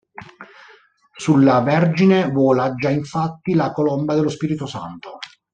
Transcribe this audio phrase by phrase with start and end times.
[1.15, 5.19] Sulla Vergine vola già infatti la colomba dello Spirito Santo.